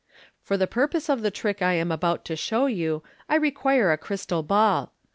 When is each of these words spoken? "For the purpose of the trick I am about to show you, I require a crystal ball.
"For 0.43 0.57
the 0.57 0.65
purpose 0.65 1.11
of 1.11 1.21
the 1.21 1.29
trick 1.29 1.61
I 1.61 1.73
am 1.73 1.91
about 1.91 2.25
to 2.25 2.35
show 2.35 2.65
you, 2.65 3.03
I 3.29 3.35
require 3.35 3.91
a 3.91 3.99
crystal 3.99 4.41
ball. 4.41 4.93